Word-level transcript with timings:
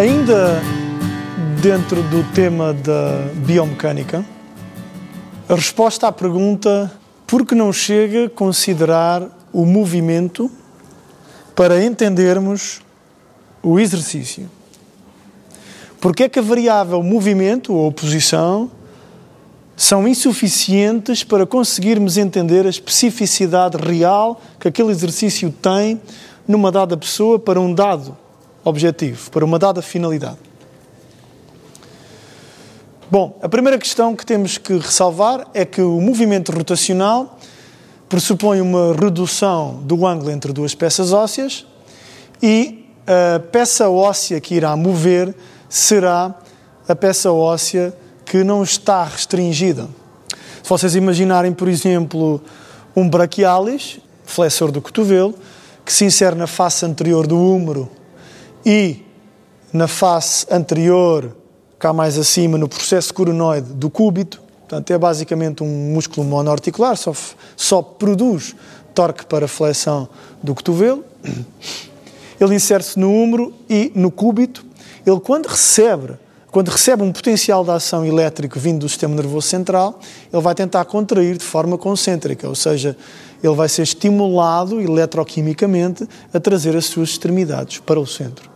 Ainda 0.00 0.62
dentro 1.60 2.02
do 2.04 2.24
tema 2.32 2.72
da 2.72 3.20
biomecânica, 3.44 4.24
a 5.46 5.54
resposta 5.54 6.08
à 6.08 6.12
pergunta 6.12 6.90
por 7.26 7.44
que 7.44 7.54
não 7.54 7.70
chega 7.70 8.24
a 8.24 8.30
considerar 8.30 9.28
o 9.52 9.66
movimento 9.66 10.50
para 11.54 11.84
entendermos 11.84 12.80
o 13.62 13.78
exercício? 13.78 14.50
Porque 16.00 16.22
é 16.22 16.28
que 16.30 16.38
a 16.38 16.42
variável 16.42 17.02
movimento 17.02 17.74
ou 17.74 17.92
posição 17.92 18.70
são 19.76 20.08
insuficientes 20.08 21.22
para 21.22 21.44
conseguirmos 21.44 22.16
entender 22.16 22.64
a 22.64 22.70
especificidade 22.70 23.76
real 23.76 24.40
que 24.58 24.66
aquele 24.66 24.92
exercício 24.92 25.52
tem 25.60 26.00
numa 26.48 26.72
dada 26.72 26.96
pessoa 26.96 27.38
para 27.38 27.60
um 27.60 27.74
dado 27.74 28.16
objetivo, 28.64 29.30
para 29.30 29.44
uma 29.44 29.58
dada 29.58 29.82
finalidade. 29.82 30.38
Bom, 33.10 33.36
a 33.42 33.48
primeira 33.48 33.76
questão 33.76 34.14
que 34.14 34.24
temos 34.24 34.56
que 34.56 34.74
ressalvar 34.74 35.48
é 35.52 35.64
que 35.64 35.82
o 35.82 36.00
movimento 36.00 36.52
rotacional 36.52 37.38
pressupõe 38.08 38.60
uma 38.60 38.94
redução 38.94 39.80
do 39.82 40.06
ângulo 40.06 40.30
entre 40.30 40.52
duas 40.52 40.74
peças 40.74 41.12
ósseas 41.12 41.66
e 42.40 42.86
a 43.06 43.40
peça 43.40 43.88
óssea 43.90 44.40
que 44.40 44.54
irá 44.54 44.76
mover 44.76 45.34
será 45.68 46.34
a 46.88 46.94
peça 46.94 47.32
óssea 47.32 47.92
que 48.24 48.44
não 48.44 48.62
está 48.62 49.02
restringida. 49.04 49.88
Se 50.62 50.68
vocês 50.68 50.94
imaginarem, 50.94 51.52
por 51.52 51.68
exemplo, 51.68 52.40
um 52.94 53.08
brachialis, 53.08 53.98
flexor 54.24 54.70
do 54.70 54.80
cotovelo, 54.80 55.34
que 55.84 55.92
se 55.92 56.04
insere 56.04 56.36
na 56.36 56.46
face 56.46 56.86
anterior 56.86 57.26
do 57.26 57.36
húmero 57.36 57.90
e 58.64 59.04
na 59.72 59.86
face 59.88 60.46
anterior, 60.50 61.36
cá 61.78 61.92
mais 61.92 62.18
acima, 62.18 62.58
no 62.58 62.68
processo 62.68 63.12
coronoide 63.14 63.72
do 63.72 63.88
cúbito. 63.88 64.42
Portanto, 64.60 64.90
é 64.90 64.98
basicamente 64.98 65.62
um 65.62 65.92
músculo 65.92 66.26
monoarticular, 66.26 66.96
só, 66.96 67.12
só 67.56 67.82
produz 67.82 68.54
torque 68.94 69.24
para 69.26 69.48
flexão 69.48 70.08
do 70.42 70.54
cotovelo. 70.54 71.04
Ele 72.40 72.54
insere-se 72.54 72.98
no 72.98 73.12
húmero 73.12 73.52
e 73.68 73.92
no 73.94 74.10
cúbito. 74.10 74.64
Ele, 75.06 75.20
quando 75.20 75.46
recebe, 75.46 76.14
quando 76.50 76.68
recebe 76.68 77.02
um 77.02 77.12
potencial 77.12 77.64
de 77.64 77.70
ação 77.70 78.04
elétrico 78.04 78.58
vindo 78.58 78.80
do 78.80 78.88
sistema 78.88 79.14
nervoso 79.14 79.46
central, 79.46 80.00
ele 80.32 80.42
vai 80.42 80.54
tentar 80.54 80.84
contrair 80.84 81.36
de 81.36 81.44
forma 81.44 81.78
concêntrica, 81.78 82.48
ou 82.48 82.54
seja, 82.54 82.96
ele 83.42 83.54
vai 83.54 83.68
ser 83.68 83.82
estimulado 83.82 84.80
eletroquimicamente 84.80 86.08
a 86.32 86.40
trazer 86.40 86.76
as 86.76 86.86
suas 86.86 87.10
extremidades 87.10 87.78
para 87.78 88.00
o 88.00 88.06
centro. 88.06 88.49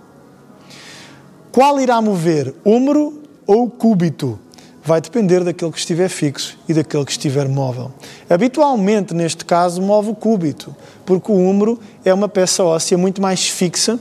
Qual 1.55 1.81
irá 1.81 2.03
mover, 2.03 2.53
húmero 2.65 3.23
ou 3.47 3.71
cúbito? 3.71 4.37
Vai 4.83 5.01
depender 5.01 5.45
daquele 5.45 5.71
que 5.71 5.79
estiver 5.79 6.09
fixo 6.09 6.59
e 6.69 6.75
daquele 6.75 7.05
que 7.05 7.13
estiver 7.13 7.49
móvel. 7.49 7.93
Habitualmente, 8.29 9.15
neste 9.15 9.45
caso, 9.45 9.81
move 9.81 10.11
o 10.11 10.15
cúbito, 10.17 10.75
porque 11.07 11.31
o 11.31 11.37
húmero 11.37 11.79
é 12.05 12.13
uma 12.13 12.29
peça 12.29 12.65
óssea 12.65 12.99
muito 12.99 13.23
mais 13.23 13.47
fixa, 13.47 14.01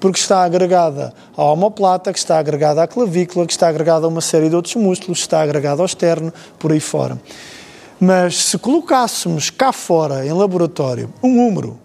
porque 0.00 0.18
está 0.18 0.44
agregada 0.44 1.12
à 1.36 1.44
omoplata, 1.44 2.10
que 2.10 2.18
está 2.18 2.38
agregada 2.38 2.82
à 2.82 2.88
clavícula, 2.88 3.44
que 3.46 3.52
está 3.52 3.68
agregada 3.68 4.06
a 4.06 4.08
uma 4.08 4.22
série 4.22 4.48
de 4.48 4.56
outros 4.56 4.74
músculos, 4.74 5.18
está 5.18 5.42
agregada 5.42 5.82
ao 5.82 5.86
externo, 5.86 6.32
por 6.58 6.72
aí 6.72 6.80
fora. 6.80 7.20
Mas 8.00 8.44
se 8.44 8.56
colocássemos 8.56 9.50
cá 9.50 9.72
fora, 9.72 10.26
em 10.26 10.32
laboratório, 10.32 11.12
um 11.22 11.46
húmero 11.46 11.78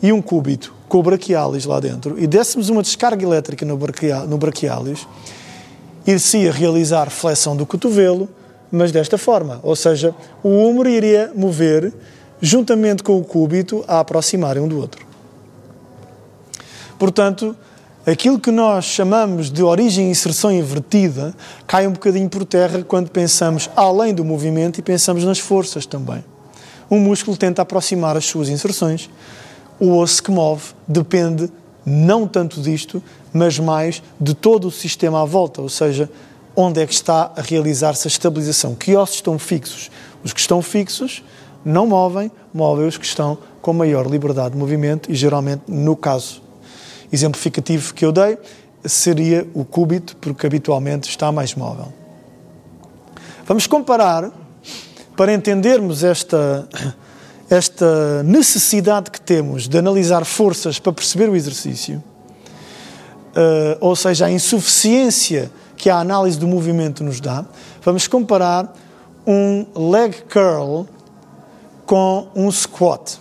e 0.00 0.12
um 0.12 0.22
cúbito, 0.22 0.72
com 0.90 0.98
o 0.98 1.02
braquialis 1.04 1.64
lá 1.64 1.78
dentro 1.78 2.18
e 2.18 2.26
dessemos 2.26 2.68
uma 2.68 2.82
descarga 2.82 3.24
elétrica 3.24 3.64
no, 3.64 3.76
braquial, 3.76 4.26
no 4.26 4.36
braquialis, 4.36 5.06
ir-se-ia 6.04 6.50
realizar 6.50 7.08
flexão 7.10 7.56
do 7.56 7.64
cotovelo, 7.64 8.28
mas 8.72 8.90
desta 8.90 9.16
forma. 9.16 9.60
Ou 9.62 9.76
seja, 9.76 10.12
o 10.42 10.48
húmero 10.48 10.88
iria 10.88 11.30
mover 11.34 11.92
juntamente 12.40 13.04
com 13.04 13.16
o 13.16 13.24
cúbito 13.24 13.84
a 13.86 14.00
aproximarem 14.00 14.60
um 14.60 14.66
do 14.66 14.78
outro. 14.78 15.06
Portanto, 16.98 17.56
aquilo 18.04 18.40
que 18.40 18.50
nós 18.50 18.84
chamamos 18.84 19.48
de 19.48 19.62
origem 19.62 20.08
e 20.08 20.10
inserção 20.10 20.50
invertida 20.50 21.32
cai 21.68 21.86
um 21.86 21.92
bocadinho 21.92 22.28
por 22.28 22.44
terra 22.44 22.82
quando 22.82 23.10
pensamos 23.10 23.70
além 23.76 24.12
do 24.12 24.24
movimento 24.24 24.78
e 24.78 24.82
pensamos 24.82 25.22
nas 25.22 25.38
forças 25.38 25.86
também. 25.86 26.24
Um 26.90 26.98
músculo 26.98 27.36
tenta 27.36 27.62
aproximar 27.62 28.16
as 28.16 28.24
suas 28.24 28.48
inserções, 28.48 29.08
o 29.80 29.96
osso 29.96 30.22
que 30.22 30.30
move 30.30 30.74
depende 30.86 31.50
não 31.84 32.28
tanto 32.28 32.60
disto, 32.60 33.02
mas 33.32 33.58
mais 33.58 34.02
de 34.20 34.34
todo 34.34 34.68
o 34.68 34.70
sistema 34.70 35.22
à 35.22 35.24
volta, 35.24 35.62
ou 35.62 35.68
seja, 35.68 36.10
onde 36.54 36.80
é 36.80 36.86
que 36.86 36.92
está 36.92 37.32
a 37.34 37.40
realizar-se 37.40 38.06
a 38.06 38.10
estabilização. 38.10 38.74
Que 38.74 38.94
ossos 38.94 39.16
estão 39.16 39.38
fixos? 39.38 39.90
Os 40.22 40.32
que 40.32 40.40
estão 40.40 40.60
fixos 40.60 41.24
não 41.64 41.86
movem, 41.86 42.30
movem 42.52 42.86
os 42.86 42.98
que 42.98 43.06
estão 43.06 43.38
com 43.62 43.72
maior 43.72 44.06
liberdade 44.06 44.52
de 44.52 44.58
movimento 44.58 45.10
e 45.10 45.14
geralmente, 45.14 45.62
no 45.66 45.96
caso 45.96 46.42
exemplificativo 47.12 47.94
que 47.94 48.04
eu 48.04 48.12
dei, 48.12 48.38
seria 48.84 49.46
o 49.54 49.64
cúbito, 49.64 50.16
porque 50.16 50.46
habitualmente 50.46 51.08
está 51.08 51.30
mais 51.32 51.54
móvel. 51.54 51.92
Vamos 53.46 53.66
comparar, 53.66 54.30
para 55.16 55.34
entendermos 55.34 56.02
esta 56.04 56.68
esta 57.50 58.22
necessidade 58.22 59.10
que 59.10 59.20
temos 59.20 59.66
de 59.66 59.76
analisar 59.76 60.24
forças 60.24 60.78
para 60.78 60.92
perceber 60.92 61.28
o 61.28 61.34
exercício, 61.34 62.00
uh, 63.30 63.76
ou 63.80 63.96
seja, 63.96 64.26
a 64.26 64.30
insuficiência 64.30 65.50
que 65.76 65.90
a 65.90 65.98
análise 65.98 66.38
do 66.38 66.46
movimento 66.46 67.02
nos 67.02 67.20
dá, 67.20 67.44
vamos 67.82 68.06
comparar 68.06 68.72
um 69.26 69.66
leg 69.90 70.14
curl 70.32 70.86
com 71.84 72.28
um 72.36 72.52
squat. 72.52 73.18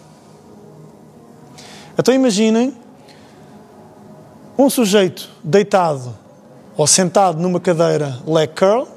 Então 1.98 2.14
imaginem 2.14 2.72
um 4.56 4.70
sujeito 4.70 5.28
deitado 5.44 6.16
ou 6.78 6.86
sentado 6.86 7.42
numa 7.42 7.60
cadeira 7.60 8.20
leg 8.28 8.52
curl 8.54 8.88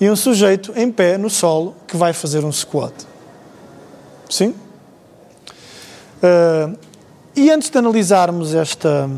e 0.00 0.08
um 0.08 0.16
sujeito 0.16 0.72
em 0.74 0.90
pé 0.90 1.18
no 1.18 1.28
solo 1.28 1.74
que 1.86 1.96
vai 1.96 2.14
fazer 2.14 2.42
um 2.42 2.52
squat. 2.52 3.13
Sim? 4.34 4.52
Uh, 6.18 6.76
e 7.36 7.52
antes 7.52 7.70
de 7.70 7.78
analisarmos 7.78 8.52
esta, 8.52 9.08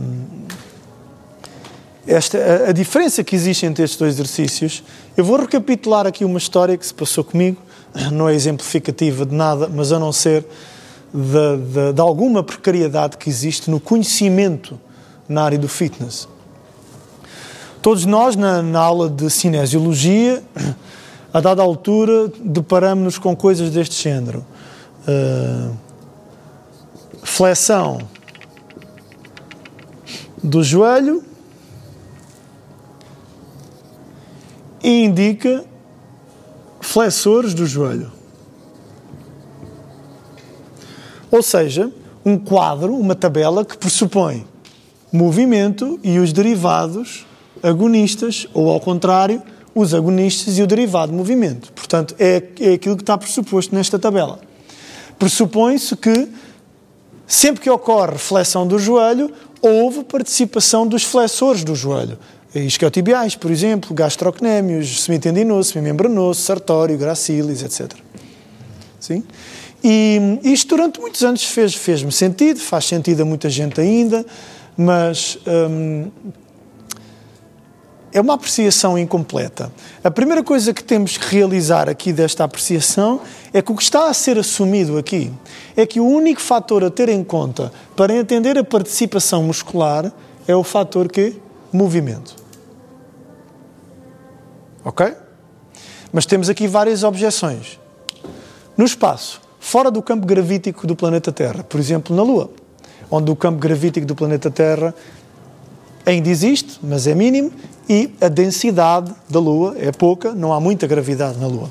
esta 2.06 2.36
a, 2.36 2.68
a, 2.68 2.72
diferença 2.72 3.24
que 3.24 3.34
existe 3.34 3.64
entre 3.64 3.82
estes 3.82 3.98
dois 3.98 4.12
exercícios, 4.12 4.84
eu 5.16 5.24
vou 5.24 5.38
recapitular 5.38 6.06
aqui 6.06 6.22
uma 6.22 6.36
história 6.36 6.76
que 6.76 6.84
se 6.84 6.92
passou 6.92 7.24
comigo, 7.24 7.56
não 8.12 8.28
é 8.28 8.34
exemplificativa 8.34 9.24
de 9.24 9.34
nada, 9.34 9.70
mas 9.74 9.90
a 9.90 9.98
não 9.98 10.12
ser 10.12 10.44
de, 11.14 11.56
de, 11.72 11.92
de 11.94 12.00
alguma 12.02 12.42
precariedade 12.42 13.16
que 13.16 13.30
existe 13.30 13.70
no 13.70 13.80
conhecimento 13.80 14.78
na 15.26 15.44
área 15.44 15.58
do 15.58 15.66
fitness. 15.66 16.28
Todos 17.80 18.04
nós, 18.04 18.36
na, 18.36 18.60
na 18.60 18.80
aula 18.80 19.08
de 19.08 19.30
cinesiologia, 19.30 20.42
a 21.32 21.40
dada 21.40 21.62
altura, 21.62 22.30
deparamos-nos 22.38 23.16
com 23.16 23.34
coisas 23.34 23.70
deste 23.70 24.02
género 24.02 24.44
uh, 25.06 25.76
flexão 27.22 27.98
do 30.42 30.62
joelho 30.62 31.22
e 34.82 35.04
indica 35.04 35.64
flexores 36.80 37.52
do 37.54 37.66
joelho. 37.66 38.12
Ou 41.30 41.42
seja, 41.42 41.92
um 42.24 42.38
quadro, 42.38 42.94
uma 42.94 43.14
tabela 43.14 43.64
que 43.64 43.76
pressupõe 43.76 44.46
movimento 45.12 45.98
e 46.02 46.18
os 46.18 46.32
derivados 46.32 47.26
agonistas, 47.62 48.46
ou 48.54 48.70
ao 48.70 48.80
contrário, 48.80 49.42
os 49.74 49.92
agonistas 49.92 50.58
e 50.58 50.62
o 50.62 50.66
derivado 50.66 51.10
de 51.10 51.18
movimento. 51.18 51.72
Portanto, 51.72 52.14
é, 52.18 52.42
é 52.60 52.74
aquilo 52.74 52.96
que 52.96 53.02
está 53.02 53.18
pressuposto 53.18 53.74
nesta 53.74 53.98
tabela 53.98 54.45
pressupõe-se 55.18 55.96
que 55.96 56.28
sempre 57.26 57.62
que 57.62 57.70
ocorre 57.70 58.18
flexão 58.18 58.66
do 58.66 58.78
joelho, 58.78 59.30
houve 59.60 60.04
participação 60.04 60.86
dos 60.86 61.02
flexores 61.02 61.64
do 61.64 61.74
joelho. 61.74 62.18
Isquiotibiais, 62.54 63.34
por 63.34 63.50
exemplo, 63.50 63.94
gastrocnémios, 63.94 65.02
semitendinoso, 65.02 65.72
semimembranoso, 65.72 66.40
sartório, 66.40 66.96
gracilis, 66.96 67.62
etc. 67.62 67.92
Sim? 68.98 69.24
E 69.84 70.40
isto 70.42 70.74
durante 70.74 71.00
muitos 71.00 71.22
anos 71.22 71.44
fez-me 71.44 71.80
fez 71.80 72.14
sentido, 72.14 72.60
faz 72.60 72.86
sentido 72.86 73.22
a 73.22 73.24
muita 73.24 73.50
gente 73.50 73.80
ainda, 73.80 74.24
mas 74.76 75.38
hum, 75.46 76.10
é 78.16 78.20
uma 78.20 78.32
apreciação 78.32 78.96
incompleta. 78.96 79.70
A 80.02 80.10
primeira 80.10 80.42
coisa 80.42 80.72
que 80.72 80.82
temos 80.82 81.18
que 81.18 81.36
realizar 81.36 81.86
aqui 81.86 82.14
desta 82.14 82.44
apreciação 82.44 83.20
é 83.52 83.60
que 83.60 83.70
o 83.70 83.76
que 83.76 83.82
está 83.82 84.08
a 84.08 84.14
ser 84.14 84.38
assumido 84.38 84.96
aqui 84.96 85.30
é 85.76 85.84
que 85.84 86.00
o 86.00 86.06
único 86.06 86.40
fator 86.40 86.82
a 86.82 86.88
ter 86.88 87.10
em 87.10 87.22
conta 87.22 87.70
para 87.94 88.16
entender 88.16 88.56
a 88.56 88.64
participação 88.64 89.42
muscular 89.42 90.10
é 90.48 90.56
o 90.56 90.64
fator 90.64 91.12
que? 91.12 91.36
movimento. 91.70 92.36
Ok? 94.82 95.12
Mas 96.10 96.24
temos 96.24 96.48
aqui 96.48 96.66
várias 96.66 97.02
objeções. 97.02 97.78
No 98.78 98.86
espaço, 98.86 99.42
fora 99.60 99.90
do 99.90 100.00
campo 100.00 100.26
gravítico 100.26 100.86
do 100.86 100.96
planeta 100.96 101.30
Terra, 101.30 101.62
por 101.62 101.78
exemplo, 101.78 102.16
na 102.16 102.22
Lua, 102.22 102.50
onde 103.10 103.30
o 103.30 103.36
campo 103.36 103.58
gravítico 103.58 104.06
do 104.06 104.16
planeta 104.16 104.50
Terra 104.50 104.94
ainda 106.06 106.30
existe, 106.30 106.78
mas 106.82 107.06
é 107.06 107.14
mínimo, 107.14 107.52
e 107.88 108.12
a 108.20 108.28
densidade 108.28 109.14
da 109.28 109.38
Lua 109.38 109.76
é 109.78 109.92
pouca, 109.92 110.32
não 110.32 110.52
há 110.52 110.60
muita 110.60 110.86
gravidade 110.86 111.38
na 111.38 111.46
Lua. 111.46 111.70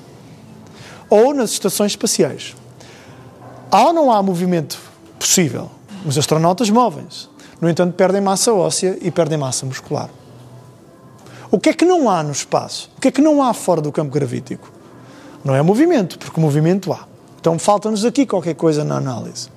Ou 1.09 1.33
nas 1.33 1.51
estações 1.51 1.91
espaciais. 1.91 2.55
Há 3.69 3.85
ou 3.85 3.93
não 3.93 4.11
há 4.11 4.23
movimento 4.23 4.79
possível? 5.19 5.69
Os 6.05 6.17
astronautas 6.17 6.69
movem-se. 6.69 7.27
No 7.59 7.69
entanto, 7.69 7.93
perdem 7.93 8.21
massa 8.21 8.53
óssea 8.53 8.97
e 9.01 9.11
perdem 9.11 9.37
massa 9.37 9.65
muscular. 9.65 10.09
O 11.51 11.59
que 11.59 11.69
é 11.69 11.73
que 11.73 11.85
não 11.85 12.09
há 12.09 12.23
no 12.23 12.31
espaço? 12.31 12.89
O 12.97 13.01
que 13.01 13.07
é 13.09 13.11
que 13.11 13.21
não 13.21 13.41
há 13.41 13.53
fora 13.53 13.81
do 13.81 13.91
campo 13.91 14.11
gravítico? 14.11 14.71
Não 15.43 15.55
é 15.55 15.61
movimento, 15.61 16.17
porque 16.17 16.39
movimento 16.39 16.91
há. 16.91 17.07
Então 17.39 17.59
falta-nos 17.59 18.03
aqui 18.03 18.25
qualquer 18.25 18.55
coisa 18.55 18.83
na 18.83 18.97
análise. 18.97 19.49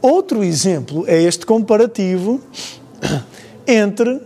Outro 0.00 0.42
exemplo 0.42 1.04
é 1.06 1.20
este 1.22 1.46
comparativo 1.46 2.40
entre 3.66 4.20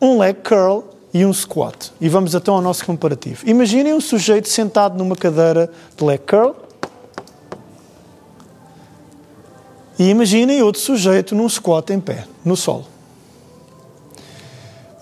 um 0.00 0.18
leg 0.18 0.36
curl 0.42 0.84
e 1.12 1.24
um 1.26 1.32
squat. 1.32 1.92
E 2.00 2.08
vamos 2.08 2.34
então 2.34 2.54
ao 2.54 2.62
nosso 2.62 2.84
comparativo. 2.84 3.48
Imaginem 3.48 3.92
um 3.92 4.00
sujeito 4.00 4.48
sentado 4.48 4.96
numa 4.96 5.16
cadeira 5.16 5.70
de 5.96 6.04
leg 6.04 6.20
curl 6.20 6.54
e 9.98 10.08
imaginem 10.08 10.62
outro 10.62 10.80
sujeito 10.80 11.34
num 11.34 11.48
squat 11.48 11.90
em 11.90 12.00
pé, 12.00 12.26
no 12.44 12.56
solo. 12.56 12.86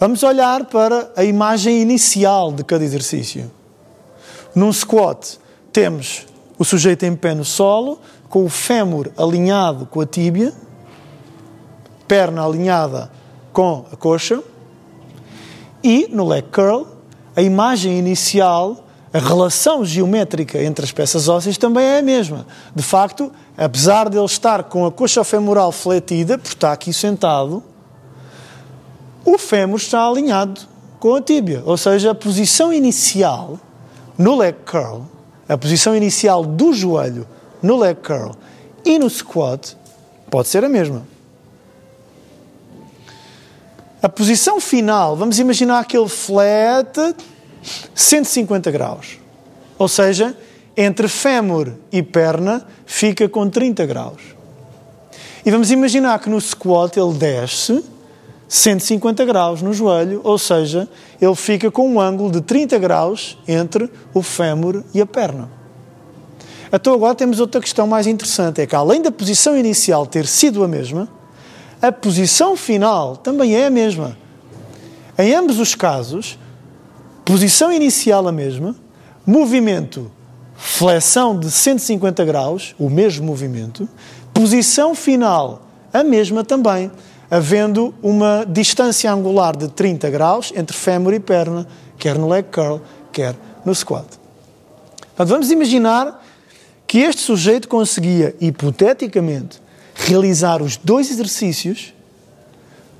Vamos 0.01 0.23
olhar 0.23 0.65
para 0.67 1.11
a 1.17 1.25
imagem 1.25 1.81
inicial 1.81 2.53
de 2.53 2.65
cada 2.65 2.85
exercício. 2.85 3.51
Num 4.55 4.73
squat, 4.73 5.39
temos 5.73 6.27
o 6.59 6.65
sujeito 6.65 7.05
em 7.05 7.15
pé 7.15 7.35
no 7.35 7.45
solo, 7.45 8.01
com 8.29 8.45
o 8.45 8.49
fémur 8.49 9.11
alinhado 9.17 9.87
com 9.87 10.01
a 10.01 10.07
tíbia, 10.07 10.53
perna 12.07 12.45
alinhada 12.45 13.11
com 13.53 13.87
a 13.93 13.97
coxa, 13.97 14.43
e 15.83 16.09
no 16.11 16.27
leg 16.27 16.47
curl, 16.51 16.87
a 17.37 17.43
imagem 17.43 17.99
inicial, 17.99 18.85
a 19.13 19.19
relação 19.19 19.85
geométrica 19.85 20.63
entre 20.63 20.85
as 20.85 20.93
peças 20.93 21.29
ósseas 21.29 21.57
também 21.57 21.85
é 21.85 21.99
a 21.99 22.03
mesma. 22.03 22.47
De 22.75 22.83
facto, 22.83 23.33
apesar 23.57 24.09
de 24.09 24.17
ele 24.17 24.27
estar 24.27 24.65
com 24.65 24.85
a 24.85 24.93
coxa 24.93 25.23
femoral 25.25 25.73
fletida, 25.73 26.37
por 26.37 26.49
estar 26.49 26.73
aqui 26.73 26.93
sentado, 26.93 27.63
o 29.25 29.39
fémur 29.39 29.79
está 29.79 30.07
alinhado 30.07 30.61
com 30.99 31.15
a 31.15 31.21
tíbia. 31.21 31.63
Ou 31.65 31.77
seja, 31.77 32.11
a 32.11 32.15
posição 32.15 32.73
inicial 32.73 33.59
no 34.17 34.37
leg 34.37 34.57
curl, 34.65 35.03
a 35.49 35.57
posição 35.57 35.95
inicial 35.95 36.45
do 36.45 36.73
joelho 36.73 37.27
no 37.63 37.77
leg 37.77 37.97
curl 38.03 38.33
e 38.85 38.99
no 38.99 39.09
squat 39.09 39.77
pode 40.31 40.49
ser 40.49 40.65
a 40.65 40.69
mesma. 40.69 41.03
A 44.01 44.09
posição 44.09 44.61
final, 44.61 45.17
vamos 45.17 45.41
imaginar 45.41 45.81
aquele 45.81 46.09
flat 46.09 47.17
150 47.95 48.71
graus. 48.71 49.19
Ou 49.77 49.89
seja, 49.89 50.37
entre 50.77 51.09
fémur 51.09 51.73
e 51.91 52.01
perna 52.01 52.65
fica 52.87 53.29
com 53.29 53.49
30 53.51 53.85
graus. 53.87 54.23
E 55.45 55.51
vamos 55.51 55.73
imaginar 55.73 56.21
que 56.21 56.31
no 56.31 56.41
squat 56.41 56.97
ele 56.97 57.15
desce 57.15 57.85
150 58.49 59.25
graus 59.25 59.63
no 59.63 59.73
joelho, 59.73 60.21
ou 60.23 60.39
seja, 60.39 60.89
ele 61.21 61.35
fica 61.35 61.71
com 61.71 61.89
um 61.89 62.01
ângulo 62.01 62.31
de 62.31 62.41
30 62.41 62.79
graus 62.79 63.37
entre 63.49 63.91
o 64.15 64.23
fémur 64.23 64.85
e 64.95 65.01
a 65.01 65.07
perna. 65.07 65.51
Então 66.73 66.95
agora 66.95 67.15
temos 67.15 67.41
outra 67.41 67.61
questão 67.61 67.87
mais 67.87 68.07
interessante, 68.07 68.61
é 68.61 68.67
que 68.67 68.77
além 68.77 69.03
da 69.03 69.11
posição 69.11 69.57
inicial 69.57 70.07
ter 70.07 70.27
sido 70.27 70.63
a 70.63 70.69
mesma, 70.69 71.09
a 71.81 71.93
posição 71.93 72.57
final 72.57 73.17
também 73.17 73.55
é 73.55 73.67
a 73.67 73.71
mesma. 73.71 74.17
Em 75.19 75.35
ambos 75.35 75.59
os 75.59 75.75
casos, 75.75 76.39
posição 77.25 77.73
inicial 77.73 78.27
a 78.27 78.33
mesma, 78.33 78.75
movimento, 79.27 80.11
flexão 80.57 81.39
de 81.39 81.51
150 81.51 82.25
graus, 82.25 82.75
o 82.79 82.89
mesmo 82.89 83.27
movimento, 83.27 83.89
posição 84.33 84.95
final 84.95 85.63
a 85.93 86.03
mesma 86.03 86.45
também 86.45 86.91
havendo 87.31 87.95
uma 88.03 88.45
distância 88.47 89.13
angular 89.13 89.57
de 89.57 89.69
30 89.69 90.11
graus 90.11 90.53
entre 90.57 90.77
fémur 90.77 91.13
e 91.13 91.21
perna, 91.21 91.67
quer 91.99 92.19
no 92.19 92.29
leg 92.29 92.47
curl, 92.51 92.81
quer 93.13 93.35
no 93.65 93.75
squat. 93.75 94.07
Portanto, 95.09 95.29
vamos 95.29 95.51
imaginar 95.51 96.25
que 96.87 96.99
este 96.99 97.21
sujeito 97.21 97.69
conseguia, 97.69 98.35
hipoteticamente, 98.41 99.61
realizar 99.99 100.63
os 100.63 100.77
dois 100.77 101.11
exercícios 101.11 101.93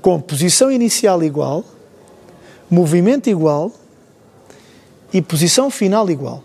com 0.01 0.19
posição 0.19 0.71
inicial 0.71 1.23
igual, 1.23 1.63
movimento 2.69 3.29
igual 3.29 3.71
e 5.11 5.21
posição 5.21 5.69
final 5.69 6.09
igual. 6.09 6.43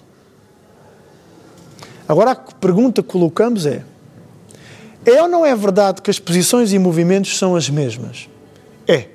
Agora 2.08 2.32
a 2.32 2.36
pergunta 2.36 3.02
que 3.02 3.08
colocamos 3.08 3.66
é: 3.66 3.84
é 5.04 5.20
ou 5.22 5.28
não 5.28 5.44
é 5.44 5.54
verdade 5.54 6.00
que 6.00 6.10
as 6.10 6.18
posições 6.18 6.72
e 6.72 6.78
movimentos 6.78 7.36
são 7.36 7.56
as 7.56 7.68
mesmas? 7.68 8.28
É. 8.86 9.08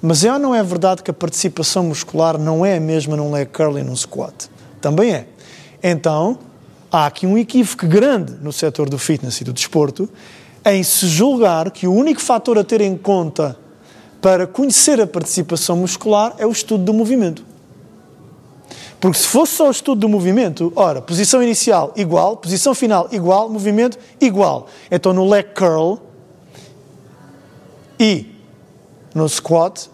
Mas 0.00 0.24
é 0.24 0.32
ou 0.32 0.38
não 0.38 0.54
é 0.54 0.62
verdade 0.62 1.02
que 1.02 1.10
a 1.10 1.14
participação 1.14 1.84
muscular 1.84 2.36
não 2.38 2.66
é 2.66 2.76
a 2.76 2.80
mesma 2.80 3.16
num 3.16 3.30
leg 3.30 3.46
curl 3.46 3.78
e 3.78 3.82
num 3.82 3.94
squat? 3.94 4.50
Também 4.80 5.14
é. 5.14 5.26
Então, 5.82 6.38
há 6.92 7.06
aqui 7.06 7.26
um 7.26 7.38
equívoco 7.38 7.86
grande 7.86 8.34
no 8.42 8.52
setor 8.52 8.90
do 8.90 8.98
fitness 8.98 9.40
e 9.40 9.44
do 9.44 9.52
desporto 9.52 10.08
em 10.64 10.82
se 10.82 11.08
julgar 11.08 11.70
que 11.70 11.86
o 11.86 11.92
único 11.92 12.20
fator 12.20 12.58
a 12.58 12.62
ter 12.62 12.82
em 12.82 12.96
conta 12.96 13.58
para 14.20 14.46
conhecer 14.46 15.00
a 15.00 15.06
participação 15.06 15.76
muscular 15.78 16.34
é 16.38 16.46
o 16.46 16.52
estudo 16.52 16.84
do 16.84 16.92
movimento. 16.92 17.44
Porque 19.00 19.18
se 19.18 19.26
fosse 19.26 19.54
só 19.54 19.66
o 19.66 19.70
estudo 19.72 20.02
do 20.02 20.08
movimento, 20.08 20.72
ora, 20.76 21.02
posição 21.02 21.42
inicial 21.42 21.92
igual, 21.96 22.36
posição 22.36 22.72
final 22.74 23.08
igual, 23.10 23.48
movimento 23.48 23.98
igual. 24.20 24.68
Então 24.90 25.12
no 25.12 25.28
leg 25.28 25.48
curl 25.54 25.96
e 27.98 28.26
no 29.12 29.28
squat 29.28 29.90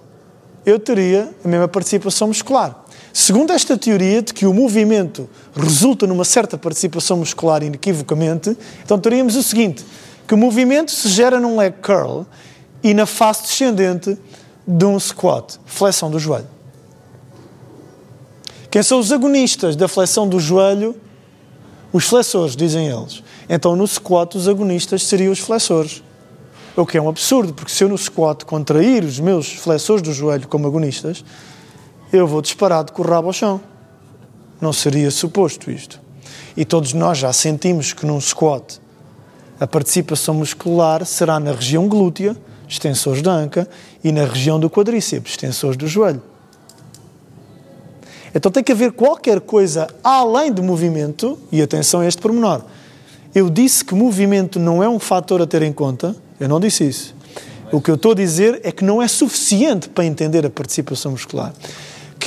eu 0.67 0.79
teria 0.79 1.35
a 1.43 1.49
mesma 1.49 1.69
participação 1.69 2.29
muscular. 2.29 2.85
Segundo 3.13 3.53
esta 3.53 3.77
teoria 3.77 4.23
de 4.23 4.33
que 4.33 4.47
o 4.47 4.55
movimento 4.55 5.29
resulta 5.55 6.07
numa 6.07 6.25
certa 6.25 6.57
participação 6.57 7.17
muscular 7.17 7.63
inequivocamente, 7.63 8.57
então 8.85 8.99
teríamos 8.99 9.35
o 9.37 9.43
seguinte, 9.43 9.85
que 10.27 10.35
o 10.35 10.37
movimento 10.37 10.91
se 10.91 11.09
gera 11.09 11.41
num 11.41 11.57
leg 11.57 11.75
curl 11.83 12.25
e 12.83 12.93
na 12.95 13.07
face 13.07 13.43
descendente 13.43 14.17
de 14.67 14.85
um 14.85 15.01
squat, 15.01 15.59
flexão 15.65 16.11
do 16.11 16.19
joelho. 16.19 16.47
Quem 18.71 18.83
são 18.83 18.99
os 18.99 19.11
agonistas 19.11 19.75
da 19.75 19.89
flexão 19.89 20.29
do 20.29 20.39
joelho? 20.39 20.95
Os 21.91 22.05
flexores, 22.05 22.55
dizem 22.55 22.89
eles. 22.89 23.23
Então, 23.49 23.75
no 23.75 23.87
squat, 23.87 24.37
os 24.37 24.47
agonistas 24.47 25.03
seriam 25.05 25.33
os 25.33 25.39
flexores. 25.39 26.03
O 26.77 26.85
que 26.85 26.99
é 26.99 27.03
um 27.03 27.09
absurdo, 27.09 27.55
porque 27.55 27.73
se 27.73 27.83
eu 27.83 27.89
no 27.89 27.97
squat 27.97 28.45
contrair 28.45 29.03
os 29.03 29.19
meus 29.19 29.51
flexores 29.55 30.03
do 30.03 30.13
joelho 30.13 30.47
como 30.47 30.67
agonistas, 30.67 31.25
eu 32.13 32.27
vou 32.27 32.41
disparado 32.41 32.93
com 32.93 33.03
o 33.03 33.07
rabo 33.07 33.29
ao 33.29 33.33
chão. 33.33 33.61
Não 34.61 34.73
seria 34.73 35.11
suposto 35.11 35.71
isto. 35.71 36.01
E 36.57 36.65
todos 36.65 36.93
nós 36.93 37.19
já 37.19 37.33
sentimos 37.33 37.93
que 37.93 38.05
num 38.07 38.21
squat 38.21 38.81
a 39.61 39.67
participação 39.67 40.35
muscular 40.35 41.05
será 41.05 41.41
na 41.41 41.53
região 41.53 41.89
glútea, 41.89 42.37
extensores 42.69 43.23
da 43.23 43.33
anca, 43.33 43.69
e 44.03 44.13
na 44.13 44.25
região 44.25 44.59
do 44.59 44.71
quadríceps, 44.71 45.33
extensores 45.33 45.77
do 45.77 45.87
joelho. 45.87 46.23
Então 48.35 48.53
tem 48.53 48.63
que 48.63 48.73
haver 48.73 48.93
qualquer 48.93 49.41
coisa 49.41 49.89
além 50.03 50.53
do 50.53 50.63
movimento, 50.63 51.39
e 51.51 51.61
atenção 51.61 52.01
a 52.01 52.07
este 52.07 52.21
pormenor. 52.23 52.63
Eu 53.35 53.51
disse 53.51 53.85
que 53.85 53.95
movimento 53.95 54.59
não 54.59 54.83
é 54.83 54.89
um 54.89 54.99
fator 54.99 55.43
a 55.43 55.47
ter 55.47 55.63
em 55.63 55.73
conta, 55.73 56.15
eu 56.39 56.49
não 56.49 56.61
disse 56.61 56.87
isso. 56.87 57.15
O 57.73 57.81
que 57.81 57.91
eu 57.91 57.97
estou 57.97 58.13
a 58.13 58.15
dizer 58.15 58.61
é 58.63 58.73
que 58.73 58.85
não 58.85 59.03
é 59.03 59.09
suficiente 59.09 59.89
para 59.89 60.05
entender 60.05 60.47
a 60.47 60.51
participação 60.51 61.13
muscular. 61.13 61.53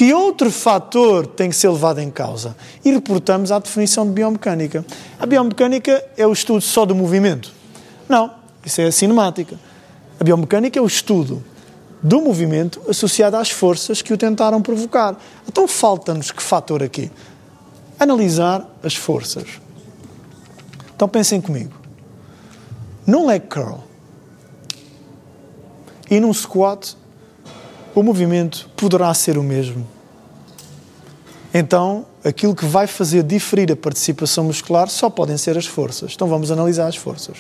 Que 0.02 0.16
outro 0.16 0.50
fator 0.50 1.28
tem 1.28 1.52
que 1.52 1.56
ser 1.56 1.70
levado 1.70 2.00
em 2.00 2.10
causa? 2.10 2.58
E 2.84 2.92
reportamos 2.92 3.52
à 3.52 3.60
definição 3.60 4.04
de 4.04 4.12
biomecânica. 4.12 4.84
A 5.20 5.28
biomecânica 5.28 6.04
é 6.18 6.26
o 6.26 6.34
estudo 6.34 6.60
só 6.60 6.88
do 6.88 6.96
movimento? 6.96 7.54
Não, 8.10 8.34
isso 8.66 8.82
é 8.82 8.86
a 8.86 8.92
cinemática. 8.92 9.60
A 10.20 10.24
biomecânica 10.24 10.80
é 10.80 10.82
o 10.82 10.88
estudo 10.88 11.44
do 12.02 12.20
movimento 12.20 12.82
associado 12.90 13.38
às 13.38 13.52
forças 13.52 14.02
que 14.02 14.12
o 14.12 14.18
tentaram 14.18 14.60
provocar. 14.60 15.16
Então 15.48 15.68
falta-nos 15.68 16.32
que 16.32 16.42
fator 16.42 16.82
aqui? 16.82 17.12
Analisar 18.00 18.68
as 18.82 18.96
forças. 18.96 19.62
Então 20.96 21.08
pensem 21.08 21.40
comigo. 21.40 21.80
Num 23.06 23.28
leg 23.28 23.46
curl 23.48 23.78
e 26.10 26.20
num 26.20 26.34
squat, 26.34 26.98
o 27.94 28.04
movimento 28.04 28.70
poderá 28.76 29.14
ser 29.14 29.38
o 29.38 29.44
mesmo. 29.44 29.88
Então, 31.54 32.06
aquilo 32.24 32.56
que 32.56 32.66
vai 32.66 32.88
fazer 32.88 33.24
diferir 33.24 33.72
a 33.72 33.76
participação 33.76 34.46
muscular 34.46 34.90
só 34.90 35.10
podem 35.10 35.38
ser 35.38 35.58
as 35.58 35.66
forças. 35.66 36.14
Então, 36.16 36.28
vamos 36.28 36.50
analisar 36.52 36.88
as 36.88 36.96
forças. 36.96 37.38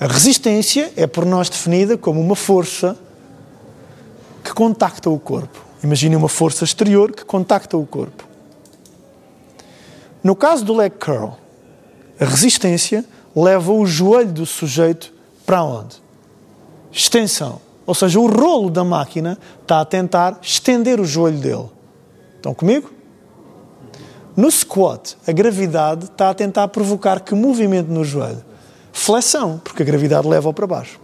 A 0.00 0.06
resistência 0.06 0.92
é 0.96 1.06
por 1.06 1.26
nós 1.26 1.48
definida 1.48 1.98
como 1.98 2.20
uma 2.20 2.34
força 2.34 2.96
que 4.42 4.52
contacta 4.52 5.10
o 5.10 5.18
corpo. 5.18 5.64
Imagine 5.84 6.16
uma 6.16 6.28
força 6.28 6.64
exterior 6.64 7.12
que 7.12 7.24
contacta 7.24 7.76
o 7.76 7.86
corpo. 7.86 8.26
No 10.24 10.34
caso 10.34 10.64
do 10.64 10.74
leg 10.74 10.92
curl, 10.98 11.32
a 12.18 12.24
resistência 12.24 13.04
leva 13.34 13.72
o 13.72 13.84
joelho 13.84 14.32
do 14.32 14.46
sujeito 14.46 15.12
para 15.44 15.62
onde? 15.62 15.96
Extensão. 16.92 17.60
Ou 17.86 17.94
seja, 17.94 18.20
o 18.20 18.26
rolo 18.26 18.70
da 18.70 18.84
máquina 18.84 19.38
está 19.60 19.80
a 19.80 19.84
tentar 19.84 20.38
estender 20.40 21.00
o 21.00 21.04
joelho 21.04 21.38
dele. 21.38 21.70
Estão 22.36 22.54
comigo? 22.54 22.90
No 24.36 24.50
squat, 24.50 25.16
a 25.26 25.32
gravidade 25.32 26.04
está 26.04 26.30
a 26.30 26.34
tentar 26.34 26.68
provocar 26.68 27.20
que 27.20 27.34
movimento 27.34 27.88
no 27.88 28.04
joelho? 28.04 28.42
Flexão, 28.92 29.60
porque 29.62 29.82
a 29.82 29.86
gravidade 29.86 30.26
leva-o 30.26 30.52
para 30.52 30.66
baixo. 30.66 31.00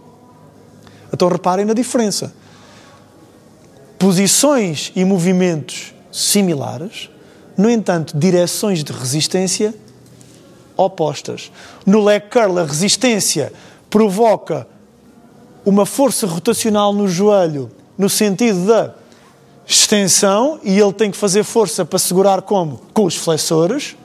Então 1.13 1.27
reparem 1.27 1.65
na 1.65 1.73
diferença. 1.73 2.33
Posições 3.97 4.91
e 4.95 5.03
movimentos 5.03 5.93
similares, 6.11 7.09
no 7.57 7.69
entanto, 7.69 8.17
direções 8.17 8.83
de 8.83 8.93
resistência 8.93 9.75
opostas. 10.77 11.51
No 11.85 12.01
leg 12.01 12.29
curl, 12.29 12.59
a 12.59 12.63
resistência 12.63 13.51
provoca 13.89 14.65
uma 15.65 15.85
força 15.85 16.25
rotacional 16.25 16.93
no 16.93 17.07
joelho, 17.07 17.69
no 17.97 18.09
sentido 18.09 18.65
da 18.65 18.93
extensão, 19.67 20.59
e 20.63 20.79
ele 20.79 20.93
tem 20.93 21.11
que 21.11 21.17
fazer 21.17 21.43
força 21.43 21.85
para 21.85 21.99
segurar 21.99 22.41
como? 22.41 22.81
Com 22.93 23.05
os 23.05 23.15
flexores. 23.15 23.95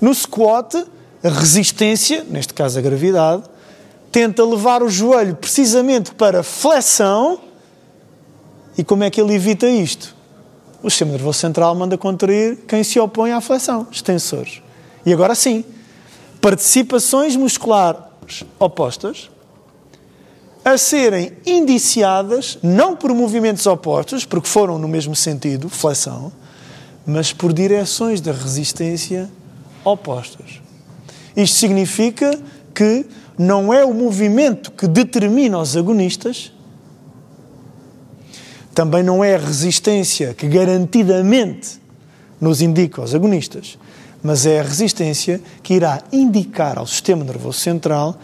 No 0.00 0.14
squat, 0.14 0.74
a 1.22 1.28
resistência, 1.28 2.24
neste 2.28 2.54
caso 2.54 2.78
a 2.78 2.82
gravidade, 2.82 3.42
tenta 4.10 4.44
levar 4.44 4.82
o 4.82 4.88
joelho 4.88 5.34
precisamente 5.34 6.12
para 6.14 6.42
flexão. 6.42 7.40
E 8.78 8.84
como 8.84 9.04
é 9.04 9.10
que 9.10 9.20
ele 9.20 9.34
evita 9.34 9.68
isto? 9.68 10.14
O 10.82 10.90
sistema 10.90 11.12
nervoso 11.12 11.38
central 11.38 11.74
manda 11.74 11.96
contrair 11.98 12.58
quem 12.68 12.84
se 12.84 13.00
opõe 13.00 13.32
à 13.32 13.40
flexão, 13.40 13.86
extensores. 13.90 14.62
E 15.04 15.12
agora 15.12 15.34
sim, 15.34 15.64
participações 16.40 17.36
musculares 17.36 18.44
opostas 18.58 19.30
a 20.64 20.78
serem 20.78 21.32
indiciadas 21.44 22.58
não 22.62 22.96
por 22.96 23.12
movimentos 23.12 23.66
opostos, 23.66 24.24
porque 24.24 24.48
foram 24.48 24.78
no 24.78 24.88
mesmo 24.88 25.14
sentido, 25.14 25.68
flexão, 25.68 26.32
mas 27.06 27.32
por 27.32 27.52
direções 27.52 28.20
da 28.20 28.32
resistência 28.32 29.28
opostas. 29.84 30.60
Isto 31.36 31.56
significa 31.56 32.38
que 32.74 33.04
não 33.36 33.74
é 33.74 33.84
o 33.84 33.92
movimento 33.92 34.70
que 34.72 34.86
determina 34.86 35.58
os 35.58 35.76
agonistas, 35.76 36.52
também 38.74 39.02
não 39.02 39.22
é 39.22 39.36
a 39.36 39.38
resistência 39.38 40.34
que 40.34 40.48
garantidamente 40.48 41.80
nos 42.40 42.60
indica 42.60 43.02
os 43.02 43.14
agonistas, 43.14 43.78
mas 44.22 44.46
é 44.46 44.60
a 44.60 44.62
resistência 44.62 45.40
que 45.62 45.74
irá 45.74 46.02
indicar 46.10 46.78
ao 46.78 46.86
sistema 46.86 47.22
nervoso 47.22 47.58
central 47.58 48.18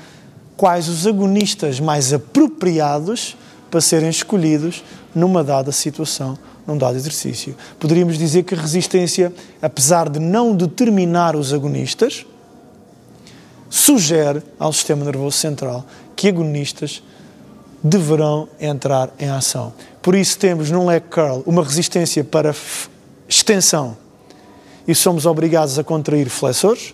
quais 0.60 0.90
os 0.90 1.06
agonistas 1.06 1.80
mais 1.80 2.12
apropriados 2.12 3.34
para 3.70 3.80
serem 3.80 4.10
escolhidos 4.10 4.84
numa 5.14 5.42
dada 5.42 5.72
situação, 5.72 6.36
num 6.66 6.76
dado 6.76 6.96
exercício. 6.96 7.56
Poderíamos 7.78 8.18
dizer 8.18 8.42
que 8.42 8.54
a 8.54 8.58
resistência, 8.60 9.32
apesar 9.62 10.10
de 10.10 10.18
não 10.18 10.54
determinar 10.54 11.34
os 11.34 11.54
agonistas, 11.54 12.26
sugere 13.70 14.42
ao 14.58 14.70
sistema 14.70 15.02
nervoso 15.02 15.38
central 15.38 15.86
que 16.14 16.28
agonistas 16.28 17.02
deverão 17.82 18.46
entrar 18.60 19.08
em 19.18 19.30
ação. 19.30 19.72
Por 20.02 20.14
isso 20.14 20.38
temos 20.38 20.70
num 20.70 20.84
leg 20.84 21.02
curl 21.08 21.42
uma 21.46 21.64
resistência 21.64 22.22
para 22.22 22.54
extensão 23.26 23.96
e 24.86 24.94
somos 24.94 25.24
obrigados 25.24 25.78
a 25.78 25.82
contrair 25.82 26.28
flexores. 26.28 26.92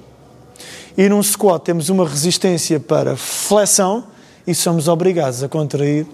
E 0.96 1.08
num 1.08 1.22
squat 1.22 1.62
temos 1.62 1.88
uma 1.90 2.08
resistência 2.08 2.80
para 2.80 3.16
flexão 3.16 4.04
e 4.46 4.54
somos 4.54 4.88
obrigados 4.88 5.42
a 5.42 5.48
contrair 5.48 6.06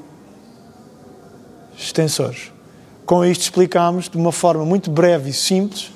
extensores. 1.79 2.51
Com 3.07 3.25
isto 3.25 3.43
explicamos 3.43 4.09
de 4.09 4.17
uma 4.17 4.33
forma 4.33 4.65
muito 4.65 4.91
breve 4.91 5.31
e 5.31 5.33
simples 5.33 5.93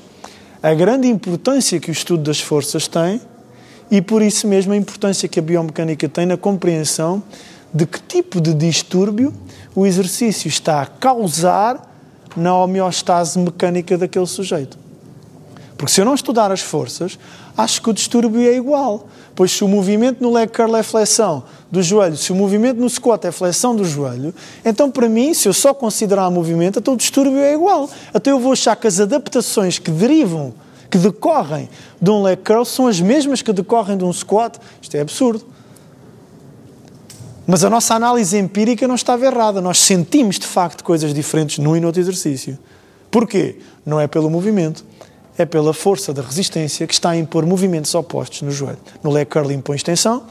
a 0.63 0.73
grande 0.75 1.09
importância 1.09 1.79
que 1.81 1.91
o 1.91 1.93
estudo 1.93 2.23
das 2.25 2.41
forças 2.41 2.87
tem 2.87 3.21
e 3.91 4.01
por 4.01 4.23
isso 4.23 4.47
mesmo 4.47 4.73
a 4.73 4.77
importância 4.77 5.29
que 5.29 5.39
a 5.39 5.43
biomecânica 5.43 6.09
tem 6.09 6.27
na 6.27 6.37
compreensão 6.37 7.23
de 7.73 7.87
que 7.87 8.01
tipo 8.01 8.41
de 8.41 8.55
distúrbio 8.55 9.33
o 9.75 9.87
exercício 9.87 10.49
está 10.49 10.83
a 10.83 10.87
causar 10.87 11.93
na 12.37 12.57
homeostase 12.57 13.39
mecânica 13.39 13.99
daquele 13.99 14.27
sujeito. 14.27 14.79
Porque 15.77 15.93
se 15.93 16.01
eu 16.01 16.05
não 16.05 16.15
estudar 16.15 16.51
as 16.51 16.61
forças, 16.61 17.19
acho 17.57 17.81
que 17.81 17.91
o 17.91 17.93
distúrbio 17.93 18.41
é 18.43 18.55
igual. 18.55 19.09
Pois 19.35 19.53
se 19.53 19.65
o 19.65 19.69
movimento 19.69 20.23
no 20.23 20.33
leg 20.33 20.51
curl 20.51 20.77
é 20.77 20.83
flexão 20.83 21.45
do 21.71 21.83
joelho, 21.83 22.17
se 22.17 22.33
o 22.33 22.35
movimento 22.35 22.81
no 22.81 22.89
squat 22.89 23.25
é 23.27 23.33
flexão 23.33 23.77
do 23.77 23.85
joelho, 23.85 24.35
então 24.65 24.91
para 24.91 25.09
mim, 25.09 25.35
se 25.35 25.49
eu 25.49 25.53
só 25.53 25.75
considerar 25.75 26.31
movimento, 26.31 26.79
então 26.79 26.95
o 26.95 26.97
distúrbio 26.97 27.39
é 27.39 27.53
igual. 27.53 27.89
Até 28.15 28.31
eu 28.31 28.39
vou 28.39 28.53
achar 28.53 28.75
que 28.77 28.87
as 28.87 28.99
adaptações 28.99 29.79
que 29.79 29.91
derivam, 29.91 30.55
que 30.91 30.97
decorrem 30.97 31.69
de 32.01 32.11
um 32.11 32.23
leg 32.23 32.39
curl 32.43 32.65
são 32.65 32.87
as 32.87 33.01
mesmas 33.01 33.43
que 33.43 33.53
decorrem 33.53 33.97
de 33.97 34.05
um 34.05 34.13
squat. 34.13 34.59
Isto 34.81 34.97
é 34.97 35.01
absurdo. 35.01 35.45
Mas 37.47 37.63
a 37.63 37.71
nossa 37.71 37.95
análise 37.95 38.37
empírica 38.37 38.89
não 38.89 38.95
estava 38.97 39.25
errada. 39.25 39.61
Nós 39.61 39.79
sentimos 39.79 40.39
de 40.39 40.47
facto 40.47 40.83
coisas 40.83 41.15
diferentes 41.15 41.59
num 41.59 41.77
e 41.77 41.81
no 41.81 41.87
outro 41.87 42.01
exercício. 42.01 42.59
Porquê? 43.11 43.59
Não 43.85 44.01
é 44.01 44.07
pelo 44.07 44.29
movimento 44.29 44.85
é 45.39 45.45
pela 45.45 45.75
força 45.75 46.13
da 46.13 46.23
resistência 46.23 46.87
que 46.87 46.95
está 46.95 47.11
a 47.11 47.17
impor 47.17 47.45
movimentos 47.45 47.95
opostos 47.95 48.43
no 48.43 48.51
joelho. 48.51 48.79
No 49.03 49.11
leg 49.11 49.27
curl 49.27 49.51
impõe 49.51 49.77
extensão, 49.77 50.25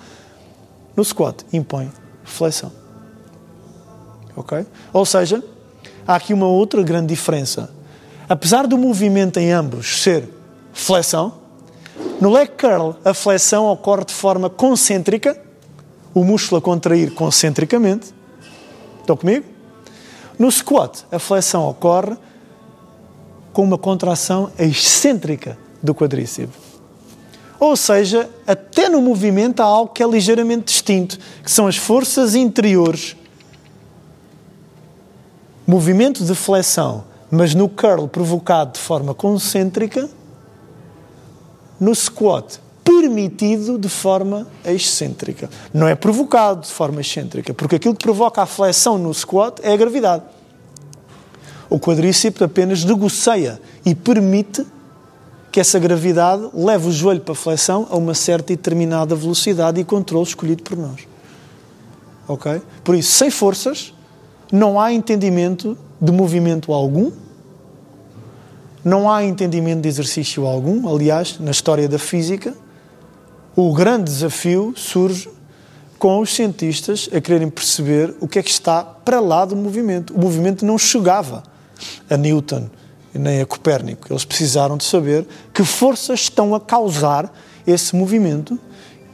no 0.96 1.04
squat 1.04 1.46
impõe 1.54 1.92
flexão. 2.24 2.72
Ok? 4.36 4.66
Ou 4.92 5.06
seja, 5.06 5.44
há 6.08 6.16
aqui 6.16 6.34
uma 6.34 6.48
outra 6.48 6.82
grande 6.82 7.08
diferença. 7.08 7.70
Apesar 8.28 8.68
do 8.68 8.78
movimento 8.78 9.40
em 9.40 9.52
ambos 9.52 10.02
ser 10.02 10.28
flexão, 10.74 11.34
no 12.20 12.32
leg 12.32 12.50
curl 12.58 12.96
a 13.06 13.14
flexão 13.14 13.68
ocorre 13.68 14.06
de 14.06 14.14
forma 14.14 14.50
concêntrica, 14.50 15.40
o 16.14 16.24
músculo 16.24 16.60
a 16.60 16.62
contrair 16.62 17.14
concentricamente. 17.14 18.14
Estão 19.02 19.16
comigo? 19.16 19.46
No 20.40 20.52
squat, 20.52 21.06
a 21.12 21.20
flexão 21.20 21.68
ocorre 21.70 22.18
com 23.56 23.64
uma 23.64 23.78
contração 23.78 24.52
excêntrica 24.60 25.58
do 25.82 25.96
quadríceps. 25.96 26.54
Ou 27.58 27.78
seja, 27.78 28.30
até 28.46 28.90
no 28.90 29.02
movimento 29.02 29.62
há 29.62 29.64
algo 29.64 29.94
que 29.94 30.04
é 30.04 30.06
ligeiramente 30.06 30.66
distinto, 30.66 31.18
que 31.42 31.50
são 31.50 31.66
as 31.66 31.78
forças 31.78 32.36
interiores. 32.36 33.16
Movimento 35.66 36.26
de 36.26 36.36
flexão, 36.36 37.06
mas 37.32 37.56
no 37.56 37.70
curl 37.70 38.10
provocado 38.10 38.74
de 38.74 38.80
forma 38.80 39.14
concêntrica, 39.14 40.10
no 41.80 41.96
squat 41.96 42.60
permitido 42.84 43.78
de 43.80 43.88
forma 43.88 44.46
excêntrica. 44.66 45.50
Não 45.74 45.88
é 45.88 45.96
provocado 45.96 46.60
de 46.60 46.74
forma 46.74 47.00
excêntrica, 47.00 47.54
porque 47.54 47.78
aquilo 47.78 47.96
que 47.96 48.04
provoca 48.04 48.42
a 48.42 48.46
flexão 48.46 48.98
no 48.98 49.14
squat 49.14 49.62
é 49.64 49.72
a 49.72 49.78
gravidade. 49.78 50.35
O 51.70 51.80
quadríceps 51.80 52.42
apenas 52.42 52.84
negocia 52.84 53.60
e 53.86 53.96
permite 53.96 54.66
que 55.52 55.60
essa 55.60 55.80
gravidade 55.80 56.50
leve 56.54 56.90
o 56.90 56.92
joelho 56.92 57.22
para 57.22 57.32
a 57.32 57.36
flexão 57.36 57.88
a 57.90 57.96
uma 57.96 58.14
certa 58.14 58.52
e 58.52 58.58
determinada 58.58 59.16
velocidade 59.16 59.80
e 59.80 59.86
controle 59.86 60.28
escolhido 60.28 60.64
por 60.64 60.78
nós. 60.78 61.08
Ok? 62.28 62.62
Por 62.84 62.94
isso, 62.94 63.14
sem 63.14 63.30
forças, 63.30 63.94
não 64.52 64.80
há 64.80 64.92
entendimento 64.92 65.78
de 66.02 66.12
movimento 66.12 66.74
algum, 66.74 67.12
não 68.84 69.10
há 69.10 69.24
entendimento 69.24 69.82
de 69.82 69.88
exercício 69.88 70.46
algum. 70.46 70.94
Aliás, 70.94 71.40
na 71.40 71.52
história 71.52 71.88
da 71.88 71.98
física, 71.98 72.54
o 73.56 73.74
grande 73.74 74.04
desafio 74.04 74.74
surge 74.76 75.30
com 75.98 76.20
os 76.20 76.36
cientistas 76.36 77.10
a 77.14 77.22
quererem 77.22 77.50
perceber 77.50 78.14
o 78.20 78.28
que 78.28 78.40
é 78.40 78.44
que 78.44 78.52
está 78.52 78.84
para 78.84 79.20
lá 79.20 79.46
do 79.46 79.56
movimento. 79.56 80.14
O 80.14 80.20
movimento 80.20 80.66
não 80.66 80.78
chegava 80.78 81.44
a 82.10 82.18
Newton 82.18 82.70
nem 83.14 83.42
a 83.42 83.46
Copérnico. 83.46 84.12
Eles 84.12 84.26
precisaram 84.26 84.78
de 84.78 84.84
saber 84.84 85.26
que 85.54 85.64
forças 85.64 86.22
estão 86.22 86.54
a 86.54 86.60
causar 86.60 87.34
esse 87.66 87.96
movimento 87.96 88.60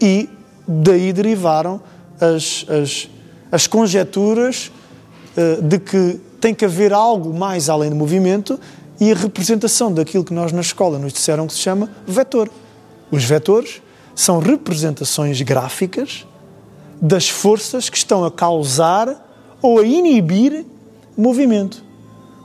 e 0.01 0.29
daí 0.67 1.13
derivaram 1.13 1.81
as, 2.19 2.65
as, 2.69 3.09
as 3.51 3.67
conjecturas 3.67 4.71
uh, 5.37 5.61
de 5.61 5.79
que 5.79 6.19
tem 6.39 6.53
que 6.53 6.65
haver 6.65 6.91
algo 6.91 7.33
mais 7.33 7.69
além 7.69 7.89
do 7.89 7.95
movimento 7.95 8.59
e 8.99 9.11
a 9.11 9.15
representação 9.15 9.93
daquilo 9.93 10.23
que 10.23 10.33
nós 10.33 10.51
na 10.51 10.61
escola 10.61 10.97
nos 10.97 11.13
disseram 11.13 11.47
que 11.47 11.53
se 11.53 11.59
chama 11.59 11.89
vetor. 12.05 12.49
Os 13.11 13.23
vetores 13.23 13.81
são 14.15 14.39
representações 14.39 15.41
gráficas 15.41 16.25
das 17.01 17.29
forças 17.29 17.89
que 17.89 17.97
estão 17.97 18.23
a 18.23 18.31
causar 18.31 19.57
ou 19.61 19.79
a 19.79 19.83
inibir 19.83 20.65
movimento. 21.17 21.83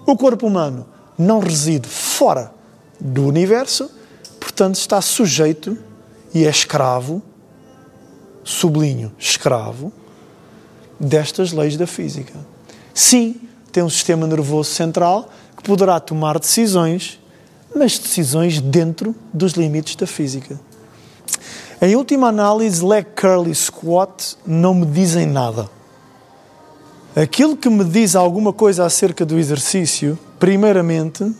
O 0.06 0.16
corpo 0.16 0.46
humano 0.46 0.86
não 1.18 1.40
reside 1.40 1.88
fora 1.88 2.52
do 3.00 3.26
universo, 3.26 3.90
portanto 4.38 4.76
está 4.76 5.00
sujeito 5.00 5.76
e 6.32 6.44
é 6.46 6.48
escravo, 6.48 7.20
sublinho, 8.44 9.12
escravo, 9.18 9.92
destas 11.00 11.52
leis 11.52 11.76
da 11.76 11.86
física. 11.86 12.34
Sim, 12.94 13.40
tem 13.72 13.82
um 13.82 13.90
sistema 13.90 14.26
nervoso 14.26 14.70
central 14.70 15.28
que 15.56 15.62
poderá 15.62 15.98
tomar 15.98 16.38
decisões, 16.38 17.20
mas 17.74 17.98
decisões 17.98 18.60
dentro 18.60 19.14
dos 19.34 19.52
limites 19.52 19.96
da 19.96 20.06
física. 20.06 20.58
Em 21.82 21.96
última 21.96 22.28
análise, 22.28 22.82
leg 22.82 23.06
curl 23.20 23.48
e 23.48 23.54
squat 23.54 24.36
não 24.46 24.72
me 24.72 24.86
dizem 24.86 25.26
nada. 25.26 25.68
Aquilo 27.16 27.56
que 27.56 27.70
me 27.70 27.82
diz 27.82 28.14
alguma 28.14 28.52
coisa 28.52 28.84
acerca 28.84 29.24
do 29.24 29.38
exercício, 29.38 30.18
primeiramente, 30.38 31.34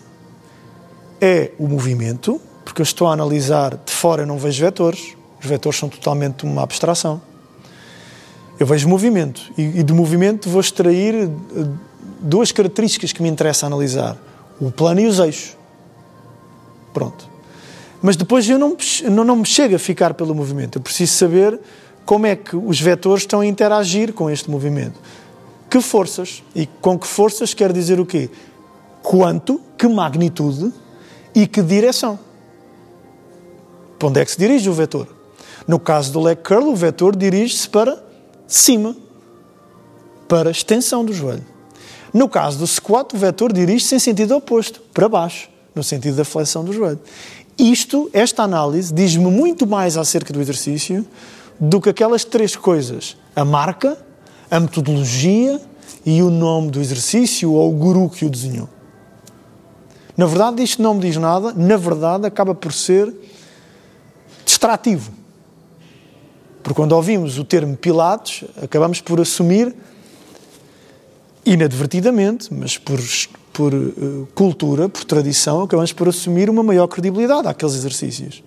é 1.20 1.50
o 1.58 1.68
movimento, 1.68 2.40
porque 2.64 2.80
eu 2.80 2.82
estou 2.82 3.06
a 3.08 3.12
analisar 3.12 3.76
de 3.84 3.92
fora 3.92 4.22
e 4.22 4.26
não 4.26 4.38
vejo 4.38 4.64
vetores. 4.64 5.14
Os 5.38 5.46
vetores 5.46 5.78
são 5.78 5.90
totalmente 5.90 6.46
uma 6.46 6.62
abstração. 6.62 7.20
Eu 8.58 8.66
vejo 8.66 8.88
movimento 8.88 9.52
e, 9.58 9.82
de 9.82 9.92
movimento 9.92 10.48
vou 10.48 10.62
extrair 10.62 11.14
eh, 11.14 11.28
duas 12.22 12.50
características 12.50 13.12
que 13.12 13.22
me 13.22 13.28
interessa 13.28 13.66
analisar: 13.66 14.16
o 14.58 14.70
plano 14.70 15.00
e 15.00 15.06
os 15.06 15.18
eixos. 15.18 15.58
Pronto. 16.94 17.28
Mas 18.00 18.16
depois 18.16 18.48
eu 18.48 18.58
não, 18.58 18.78
não, 19.10 19.24
não 19.24 19.36
me 19.36 19.44
chega 19.44 19.76
a 19.76 19.78
ficar 19.78 20.14
pelo 20.14 20.34
movimento. 20.34 20.78
Eu 20.78 20.82
preciso 20.82 21.12
saber 21.12 21.60
como 22.06 22.24
é 22.24 22.34
que 22.34 22.56
os 22.56 22.80
vetores 22.80 23.24
estão 23.24 23.40
a 23.40 23.46
interagir 23.46 24.14
com 24.14 24.30
este 24.30 24.50
movimento. 24.50 24.98
Que 25.68 25.80
forças? 25.80 26.42
E 26.54 26.66
com 26.66 26.98
que 26.98 27.06
forças 27.06 27.52
quer 27.52 27.72
dizer 27.72 27.98
o 27.98 28.06
quê? 28.06 28.30
Quanto, 29.02 29.60
que 29.76 29.86
magnitude 29.86 30.72
e 31.34 31.46
que 31.46 31.62
direção. 31.62 32.18
Para 33.98 34.08
onde 34.08 34.20
é 34.20 34.24
que 34.24 34.30
se 34.30 34.38
dirige 34.38 34.68
o 34.68 34.72
vetor? 34.72 35.08
No 35.66 35.78
caso 35.78 36.12
do 36.12 36.20
leg 36.20 36.40
curl, 36.42 36.68
o 36.68 36.76
vetor 36.76 37.16
dirige-se 37.16 37.68
para 37.68 38.02
cima, 38.46 38.96
para 40.28 40.48
a 40.48 40.52
extensão 40.52 41.04
do 41.04 41.12
joelho. 41.12 41.44
No 42.12 42.28
caso 42.28 42.58
do 42.58 42.66
squat, 42.66 43.14
o 43.14 43.18
vetor 43.18 43.52
dirige-se 43.52 43.94
em 43.94 43.98
sentido 43.98 44.36
oposto, 44.36 44.80
para 44.94 45.08
baixo, 45.08 45.48
no 45.74 45.82
sentido 45.82 46.16
da 46.16 46.24
flexão 46.24 46.64
do 46.64 46.72
joelho. 46.72 47.00
Isto, 47.58 48.08
esta 48.12 48.42
análise, 48.42 48.92
diz-me 48.92 49.30
muito 49.30 49.66
mais 49.66 49.96
acerca 49.96 50.32
do 50.32 50.40
exercício 50.40 51.06
do 51.58 51.80
que 51.80 51.88
aquelas 51.88 52.24
três 52.24 52.54
coisas: 52.54 53.16
a 53.34 53.44
marca, 53.44 53.98
a 54.50 54.60
metodologia 54.60 55.60
e 56.04 56.22
o 56.22 56.30
nome 56.30 56.70
do 56.70 56.80
exercício 56.80 57.52
ou 57.52 57.72
o 57.72 57.76
guru 57.76 58.08
que 58.08 58.24
o 58.24 58.30
desenhou. 58.30 58.68
Na 60.16 60.26
verdade, 60.26 60.62
isto 60.62 60.82
não 60.82 60.94
me 60.94 61.00
diz 61.00 61.16
nada, 61.16 61.52
na 61.52 61.76
verdade, 61.76 62.26
acaba 62.26 62.54
por 62.54 62.72
ser 62.72 63.12
distrativo. 64.44 65.12
Porque 66.62 66.74
quando 66.74 66.92
ouvimos 66.92 67.38
o 67.38 67.44
termo 67.44 67.76
Pilates, 67.76 68.44
acabamos 68.62 69.00
por 69.00 69.20
assumir, 69.20 69.74
inadvertidamente, 71.44 72.52
mas 72.52 72.76
por 72.76 72.98
por 73.56 73.72
uh, 73.72 74.28
cultura, 74.34 74.86
por 74.86 75.02
tradição, 75.04 75.62
acabamos 75.62 75.90
por 75.90 76.06
assumir 76.06 76.50
uma 76.50 76.62
maior 76.62 76.86
credibilidade 76.88 77.48
àqueles 77.48 77.74
exercícios. 77.74 78.44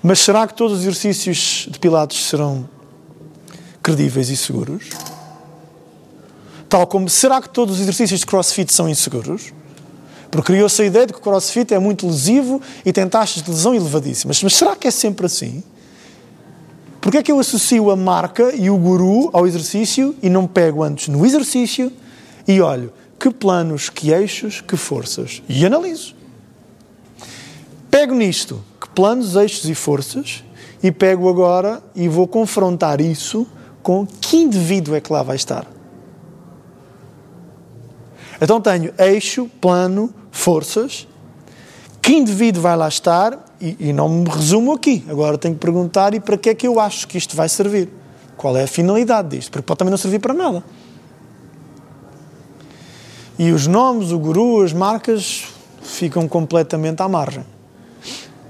Mas 0.00 0.20
será 0.20 0.46
que 0.46 0.54
todos 0.54 0.74
os 0.74 0.80
exercícios 0.82 1.66
de 1.68 1.80
Pilates 1.80 2.26
serão 2.26 2.68
credíveis 3.88 4.28
e 4.28 4.36
seguros? 4.36 4.90
Tal 6.68 6.86
como 6.86 7.08
será 7.08 7.40
que 7.40 7.48
todos 7.48 7.76
os 7.76 7.80
exercícios 7.80 8.20
de 8.20 8.26
CrossFit 8.26 8.70
são 8.70 8.86
inseguros? 8.86 9.54
Porque 10.30 10.52
criou-se 10.52 10.82
a 10.82 10.84
ideia 10.84 11.06
de 11.06 11.14
que 11.14 11.18
o 11.18 11.22
CrossFit 11.22 11.72
é 11.72 11.78
muito 11.78 12.06
lesivo 12.06 12.60
e 12.84 12.92
tem 12.92 13.08
taxas 13.08 13.42
de 13.42 13.50
lesão 13.50 13.74
elevadíssimas. 13.74 14.42
Mas 14.42 14.54
será 14.54 14.76
que 14.76 14.86
é 14.86 14.90
sempre 14.90 15.24
assim? 15.24 15.62
Porque 17.00 17.16
é 17.16 17.22
que 17.22 17.32
eu 17.32 17.40
associo 17.40 17.90
a 17.90 17.96
marca 17.96 18.54
e 18.54 18.68
o 18.68 18.76
guru 18.76 19.30
ao 19.32 19.46
exercício 19.46 20.14
e 20.22 20.28
não 20.28 20.46
pego 20.46 20.82
antes 20.82 21.08
no 21.08 21.24
exercício 21.24 21.90
e 22.46 22.60
olho 22.60 22.92
que 23.18 23.30
planos, 23.30 23.88
que 23.88 24.10
eixos, 24.10 24.60
que 24.60 24.76
forças. 24.76 25.42
E 25.48 25.64
analiso. 25.64 26.14
Pego 27.90 28.14
nisto, 28.14 28.62
que 28.78 28.88
planos, 28.90 29.34
eixos 29.34 29.64
e 29.64 29.74
forças, 29.74 30.44
e 30.82 30.92
pego 30.92 31.28
agora 31.28 31.82
e 31.96 32.06
vou 32.06 32.28
confrontar 32.28 33.00
isso 33.00 33.46
com 33.88 34.06
que 34.06 34.36
indivíduo 34.36 34.94
é 34.94 35.00
que 35.00 35.10
lá 35.10 35.22
vai 35.22 35.36
estar. 35.36 35.66
Então 38.38 38.60
tenho 38.60 38.92
eixo, 38.98 39.50
plano, 39.62 40.12
forças. 40.30 41.08
Que 42.02 42.12
indivíduo 42.12 42.60
vai 42.60 42.76
lá 42.76 42.86
estar? 42.86 43.46
E, 43.58 43.88
e 43.88 43.92
não 43.94 44.06
me 44.06 44.28
resumo 44.28 44.74
aqui. 44.74 45.02
Agora 45.08 45.38
tenho 45.38 45.54
que 45.54 45.60
perguntar 45.60 46.12
e 46.12 46.20
para 46.20 46.36
que 46.36 46.50
é 46.50 46.54
que 46.54 46.68
eu 46.68 46.78
acho 46.78 47.08
que 47.08 47.16
isto 47.16 47.34
vai 47.34 47.48
servir? 47.48 47.88
Qual 48.36 48.54
é 48.58 48.64
a 48.64 48.66
finalidade 48.66 49.28
disto? 49.34 49.52
Porque 49.52 49.64
pode 49.64 49.78
também 49.78 49.90
não 49.90 49.96
servir 49.96 50.18
para 50.18 50.34
nada. 50.34 50.62
E 53.38 53.50
os 53.52 53.66
nomes, 53.66 54.12
o 54.12 54.18
guru, 54.18 54.62
as 54.62 54.74
marcas 54.74 55.46
ficam 55.80 56.28
completamente 56.28 57.00
à 57.00 57.08
margem. 57.08 57.46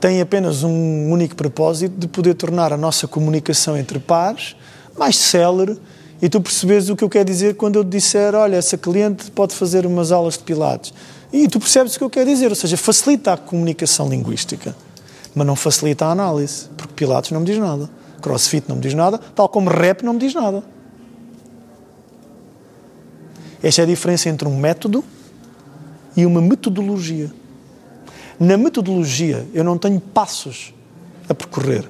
Tem 0.01 0.21
apenas 0.21 0.65
um 0.65 1.13
único 1.13 1.37
propósito 1.37 1.97
de 1.97 2.09
poder 2.09 2.35
tornar 2.35 2.73
a 2.73 2.77
nossa 2.77 3.07
comunicação 3.07 3.77
entre 3.77 4.01
pares 4.01 4.57
mais 4.99 5.17
célere 5.17 5.79
e 6.21 6.29
tu 6.29 6.41
percebes 6.41 6.89
o 6.89 6.97
que 6.97 7.05
eu 7.05 7.09
quero 7.09 7.25
dizer 7.25 7.55
quando 7.55 7.77
eu 7.77 7.85
disser, 7.85 8.35
olha, 8.35 8.57
essa 8.57 8.77
cliente 8.77 9.31
pode 9.31 9.55
fazer 9.55 9.87
umas 9.87 10.11
aulas 10.11 10.35
de 10.35 10.41
pilates. 10.41 10.93
E 11.33 11.47
tu 11.47 11.61
percebes 11.61 11.95
o 11.95 11.99
que 11.99 12.05
eu 12.05 12.11
quero 12.11 12.29
dizer, 12.29 12.49
ou 12.49 12.57
seja, 12.57 12.77
facilita 12.77 13.35
a 13.35 13.37
comunicação 13.37 14.09
linguística, 14.09 14.75
mas 15.35 15.47
não 15.47 15.55
facilita 15.55 16.07
a 16.07 16.11
análise, 16.11 16.69
porque 16.77 16.95
pilates 16.95 17.31
não 17.31 17.41
me 17.41 17.47
diz 17.47 17.59
nada, 17.59 17.89
crossfit 18.21 18.65
não 18.69 18.77
me 18.77 18.83
diz 18.83 18.95
nada, 18.95 19.19
tal 19.19 19.49
como 19.49 19.71
rap 19.71 20.03
não 20.03 20.15
me 20.15 20.19
diz 20.19 20.35
nada. 20.35 20.63
Esta 23.63 23.83
é 23.83 23.85
a 23.85 23.87
diferença 23.87 24.29
entre 24.29 24.49
um 24.49 24.57
método 24.57 25.05
e 26.17 26.25
uma 26.25 26.41
metodologia. 26.41 27.31
Na 28.39 28.57
metodologia, 28.57 29.47
eu 29.53 29.65
não 29.65 29.77
tenho 29.77 30.01
passos 30.01 30.73
a 31.29 31.35
percorrer. 31.35 31.89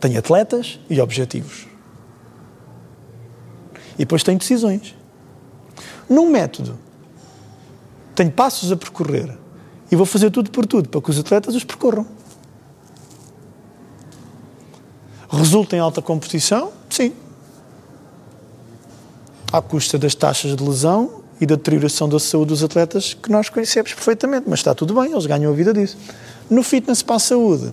Tenho 0.00 0.18
atletas 0.18 0.78
e 0.88 1.00
objetivos. 1.00 1.66
E 3.94 3.98
depois 3.98 4.22
tenho 4.22 4.38
decisões. 4.38 4.94
Num 6.08 6.30
método, 6.30 6.78
tenho 8.14 8.30
passos 8.30 8.70
a 8.70 8.76
percorrer 8.76 9.36
e 9.90 9.96
vou 9.96 10.06
fazer 10.06 10.30
tudo 10.30 10.50
por 10.50 10.66
tudo 10.66 10.88
para 10.88 11.00
que 11.00 11.10
os 11.10 11.18
atletas 11.18 11.54
os 11.54 11.64
percorram. 11.64 12.06
Resulta 15.30 15.76
em 15.76 15.78
alta 15.78 16.00
competição? 16.00 16.72
Sim 16.88 17.12
à 19.52 19.62
custa 19.62 19.98
das 19.98 20.14
taxas 20.14 20.54
de 20.54 20.62
lesão 20.62 21.22
e 21.40 21.46
da 21.46 21.54
deterioração 21.54 22.08
da 22.08 22.18
saúde 22.18 22.48
dos 22.48 22.62
atletas 22.62 23.14
que 23.14 23.30
nós 23.30 23.48
conhecemos 23.48 23.94
perfeitamente, 23.94 24.46
mas 24.48 24.60
está 24.60 24.74
tudo 24.74 24.94
bem, 24.94 25.12
eles 25.12 25.26
ganham 25.26 25.52
a 25.52 25.54
vida 25.54 25.72
disso. 25.72 25.96
No 26.50 26.62
fitness 26.62 27.02
para 27.02 27.16
a 27.16 27.18
saúde, 27.18 27.72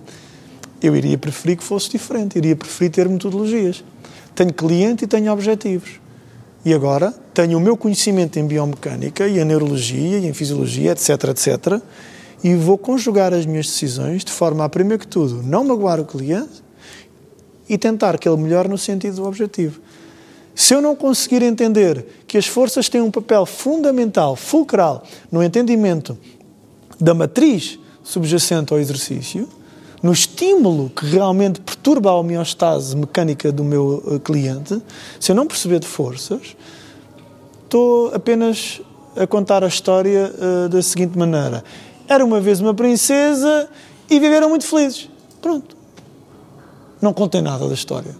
eu 0.82 0.94
iria 0.94 1.16
preferir 1.16 1.56
que 1.56 1.64
fosse 1.64 1.90
diferente, 1.90 2.36
iria 2.36 2.54
preferir 2.54 2.90
ter 2.90 3.08
metodologias. 3.08 3.84
Tenho 4.34 4.52
cliente 4.52 5.04
e 5.04 5.06
tenho 5.06 5.32
objetivos. 5.32 6.00
E 6.64 6.74
agora 6.74 7.14
tenho 7.32 7.58
o 7.58 7.60
meu 7.60 7.76
conhecimento 7.76 8.38
em 8.38 8.46
biomecânica 8.46 9.26
e 9.26 9.38
em 9.38 9.44
neurologia 9.44 10.18
e 10.18 10.26
em 10.26 10.32
fisiologia, 10.32 10.92
etc, 10.92 11.10
etc, 11.30 11.80
e 12.42 12.54
vou 12.54 12.76
conjugar 12.76 13.32
as 13.32 13.46
minhas 13.46 13.66
decisões 13.66 14.24
de 14.24 14.32
forma 14.32 14.64
a, 14.64 14.68
primeiro 14.68 15.00
que 15.00 15.06
tudo, 15.06 15.42
não 15.42 15.64
magoar 15.64 16.00
o 16.00 16.04
cliente 16.04 16.64
e 17.68 17.78
tentar 17.78 18.18
que 18.18 18.28
ele 18.28 18.36
melhore 18.36 18.68
no 18.68 18.78
sentido 18.78 19.16
do 19.16 19.24
objetivo. 19.24 19.80
Se 20.54 20.74
eu 20.74 20.80
não 20.80 20.96
conseguir 20.96 21.42
entender 21.42 22.06
que 22.26 22.38
as 22.38 22.46
forças 22.46 22.88
têm 22.88 23.00
um 23.00 23.10
papel 23.10 23.44
fundamental, 23.44 24.34
fulcral, 24.34 25.04
no 25.30 25.42
entendimento 25.42 26.16
da 26.98 27.12
matriz 27.12 27.78
subjacente 28.02 28.72
ao 28.72 28.78
exercício, 28.78 29.48
no 30.02 30.12
estímulo 30.12 30.90
que 30.90 31.06
realmente 31.06 31.60
perturba 31.60 32.10
a 32.10 32.14
homeostase 32.14 32.96
mecânica 32.96 33.50
do 33.50 33.64
meu 33.64 34.02
eh, 34.06 34.18
cliente, 34.18 34.80
se 35.18 35.32
eu 35.32 35.36
não 35.36 35.46
perceber 35.46 35.80
de 35.80 35.86
forças, 35.86 36.56
estou 37.64 38.14
apenas 38.14 38.80
a 39.16 39.26
contar 39.26 39.64
a 39.64 39.66
história 39.66 40.32
uh, 40.34 40.68
da 40.68 40.82
seguinte 40.82 41.18
maneira: 41.18 41.64
era 42.06 42.24
uma 42.24 42.40
vez 42.40 42.60
uma 42.60 42.74
princesa 42.74 43.68
e 44.08 44.20
viveram 44.20 44.48
muito 44.48 44.66
felizes. 44.66 45.08
Pronto. 45.40 45.76
Não 47.00 47.12
contei 47.12 47.40
nada 47.40 47.66
da 47.66 47.74
história. 47.74 48.16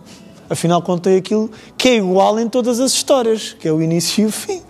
Afinal, 0.49 0.81
contei 0.81 1.19
aquilo 1.19 1.51
que 1.77 1.89
é 1.89 1.97
igual 1.97 2.39
em 2.39 2.49
todas 2.49 2.79
as 2.81 2.93
histórias, 2.93 3.53
que 3.59 3.67
é 3.67 3.73
o 3.73 3.83
início 3.83 4.25
e 4.25 4.27
o 4.27 4.33
fim. 4.33 4.63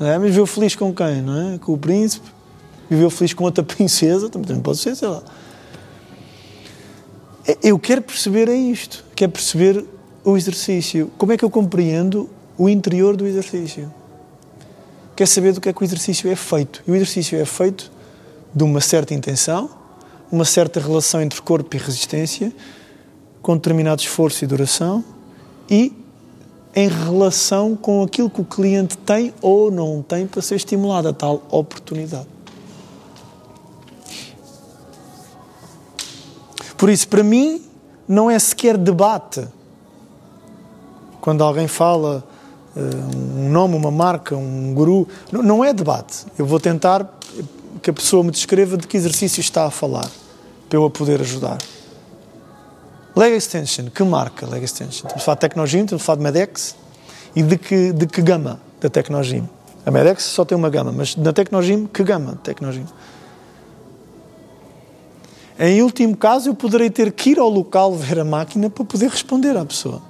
É? 0.00 0.16
Mas 0.16 0.28
viveu 0.28 0.46
feliz 0.46 0.76
com 0.76 0.94
quem, 0.94 1.22
não 1.22 1.54
é? 1.54 1.58
Com 1.58 1.72
o 1.72 1.78
príncipe. 1.78 2.37
Viveu 2.88 3.10
feliz 3.10 3.34
com 3.34 3.44
outra 3.44 3.62
princesa, 3.64 4.28
também 4.28 4.60
pode 4.60 4.78
ser, 4.78 4.96
sei 4.96 5.08
lá. 5.08 5.22
É, 7.46 7.56
eu 7.62 7.78
quero 7.78 8.02
perceber 8.02 8.48
é 8.48 8.54
isto. 8.54 9.04
Quero 9.14 9.32
perceber 9.32 9.84
o 10.24 10.36
exercício. 10.36 11.10
Como 11.16 11.32
é 11.32 11.36
que 11.36 11.44
eu 11.44 11.50
compreendo 11.50 12.28
o 12.56 12.68
interior 12.68 13.16
do 13.16 13.26
exercício? 13.26 13.92
Quer 15.16 15.26
saber 15.26 15.52
do 15.52 15.60
que 15.60 15.68
é 15.68 15.72
que 15.72 15.82
o 15.82 15.84
exercício 15.84 16.30
é 16.30 16.36
feito. 16.36 16.82
E 16.86 16.90
o 16.90 16.94
exercício 16.94 17.38
é 17.38 17.44
feito 17.44 17.90
de 18.54 18.62
uma 18.62 18.80
certa 18.80 19.14
intenção, 19.14 19.70
uma 20.30 20.44
certa 20.44 20.78
relação 20.78 21.22
entre 21.22 21.40
corpo 21.40 21.74
e 21.74 21.78
resistência, 21.78 22.52
com 23.40 23.56
determinado 23.56 24.00
esforço 24.02 24.44
e 24.44 24.46
duração 24.46 25.02
e 25.70 25.92
em 26.74 26.88
relação 26.88 27.74
com 27.74 28.02
aquilo 28.02 28.28
que 28.28 28.40
o 28.40 28.44
cliente 28.44 28.96
tem 28.98 29.32
ou 29.40 29.70
não 29.70 30.02
tem 30.02 30.26
para 30.26 30.42
ser 30.42 30.56
estimulado 30.56 31.08
a 31.08 31.12
tal 31.12 31.42
oportunidade. 31.50 32.37
Por 36.78 36.88
isso, 36.88 37.08
para 37.08 37.24
mim, 37.24 37.60
não 38.08 38.30
é 38.30 38.38
sequer 38.38 38.78
debate. 38.78 39.46
Quando 41.20 41.42
alguém 41.42 41.66
fala 41.66 42.24
uh, 42.76 43.36
um 43.36 43.50
nome, 43.50 43.74
uma 43.74 43.90
marca, 43.90 44.36
um 44.36 44.72
guru, 44.72 45.06
não 45.32 45.64
é 45.64 45.74
debate. 45.74 46.24
Eu 46.38 46.46
vou 46.46 46.60
tentar 46.60 47.18
que 47.82 47.90
a 47.90 47.92
pessoa 47.92 48.22
me 48.22 48.30
descreva 48.30 48.76
de 48.76 48.86
que 48.86 48.96
exercício 48.96 49.40
está 49.40 49.66
a 49.66 49.70
falar, 49.70 50.08
para 50.68 50.78
eu 50.78 50.84
a 50.84 50.90
poder 50.90 51.20
ajudar. 51.20 51.58
Leg 53.16 53.34
Extension, 53.34 53.86
que 53.86 54.04
marca 54.04 54.46
Leg 54.46 54.62
Extension? 54.62 55.08
Estamos 55.08 55.22
a 55.22 55.24
falar 55.24 55.34
de 55.34 55.40
Tecnogym, 55.40 55.84
estamos 55.84 56.02
a 56.02 56.06
falar 56.06 56.16
de 56.16 56.22
Medex 56.22 56.76
e 57.34 57.42
de 57.42 57.58
que, 57.58 57.92
de 57.92 58.06
que 58.06 58.22
gama 58.22 58.60
da 58.80 58.88
Tecnogym? 58.88 59.48
A 59.84 59.90
Medex 59.90 60.22
só 60.22 60.44
tem 60.44 60.56
uma 60.56 60.70
gama, 60.70 60.92
mas 60.92 61.16
na 61.16 61.32
Tecnogym, 61.32 61.88
que 61.88 62.04
gama 62.04 62.32
de 62.32 62.38
Tecnogym? 62.38 62.86
Em 65.58 65.82
último 65.82 66.16
caso, 66.16 66.50
eu 66.50 66.54
poderei 66.54 66.88
ter 66.88 67.10
que 67.10 67.30
ir 67.30 67.38
ao 67.38 67.48
local 67.48 67.92
ver 67.94 68.20
a 68.20 68.24
máquina 68.24 68.70
para 68.70 68.84
poder 68.84 69.10
responder 69.10 69.56
à 69.56 69.64
pessoa. 69.64 70.00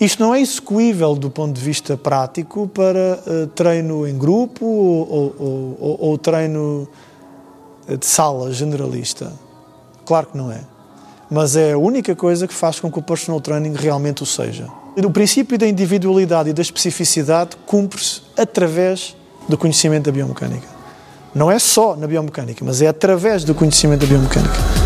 Isto 0.00 0.24
não 0.24 0.34
é 0.34 0.40
execuível 0.40 1.14
do 1.14 1.30
ponto 1.30 1.54
de 1.54 1.60
vista 1.60 1.96
prático 1.96 2.66
para 2.66 3.20
uh, 3.26 3.46
treino 3.48 4.08
em 4.08 4.18
grupo 4.18 4.66
ou, 4.66 5.34
ou, 5.38 5.76
ou, 5.78 5.96
ou 6.00 6.18
treino 6.18 6.88
eh, 7.86 7.96
de 7.96 8.04
sala 8.04 8.52
generalista. 8.52 9.32
Claro 10.04 10.26
que 10.26 10.36
não 10.36 10.50
é. 10.50 10.60
Mas 11.30 11.54
é 11.54 11.72
a 11.72 11.78
única 11.78 12.14
coisa 12.16 12.48
que 12.48 12.54
faz 12.54 12.80
com 12.80 12.90
que 12.90 12.98
o 12.98 13.02
personal 13.02 13.40
training 13.40 13.74
realmente 13.74 14.24
o 14.24 14.26
seja. 14.26 14.68
O 14.96 15.10
princípio 15.10 15.56
da 15.56 15.66
individualidade 15.66 16.50
e 16.50 16.52
da 16.52 16.62
especificidade 16.62 17.56
cumpre-se 17.64 18.20
através 18.36 19.16
do 19.48 19.56
conhecimento 19.56 20.06
da 20.06 20.12
biomecânica. 20.12 20.73
Não 21.34 21.50
é 21.50 21.58
só 21.58 21.96
na 21.96 22.06
biomecânica, 22.06 22.64
mas 22.64 22.80
é 22.80 22.86
através 22.86 23.42
do 23.42 23.54
conhecimento 23.54 24.02
da 24.02 24.06
biomecânica. 24.06 24.83